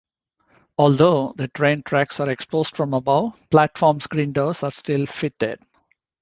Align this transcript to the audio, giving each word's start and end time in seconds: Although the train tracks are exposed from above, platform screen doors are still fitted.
Although 0.79 1.35
the 1.37 1.47
train 1.49 1.83
tracks 1.83 2.19
are 2.19 2.31
exposed 2.31 2.75
from 2.75 2.95
above, 2.95 3.39
platform 3.51 3.99
screen 3.99 4.31
doors 4.33 4.63
are 4.63 4.71
still 4.71 5.05
fitted. 5.05 5.61